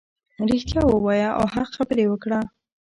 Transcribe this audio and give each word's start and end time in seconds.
رښتیا 0.49 0.81
ووایه 0.87 1.29
او 1.39 1.45
حق 1.53 1.69
خبرې 1.77 2.05
وکړه. 2.07 2.39